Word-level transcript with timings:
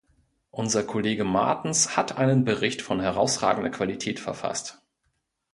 Unser 0.49 0.81
Kollege 0.83 1.23
Martens 1.23 1.95
hat 1.95 2.17
einen 2.17 2.43
Bericht 2.43 2.81
von 2.81 3.01
herausragender 3.01 3.69
Qualität 3.69 4.19
verfasst. 4.19 4.81